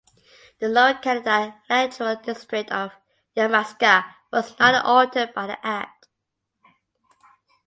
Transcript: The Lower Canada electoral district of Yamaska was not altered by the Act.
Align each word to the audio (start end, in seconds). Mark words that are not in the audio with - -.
The 0.59 0.67
Lower 0.67 0.95
Canada 0.95 1.61
electoral 1.69 2.15
district 2.15 2.71
of 2.71 2.91
Yamaska 3.37 4.03
was 4.33 4.57
not 4.59 4.83
altered 4.83 5.31
by 5.35 5.45
the 5.45 5.63
Act. 5.63 6.07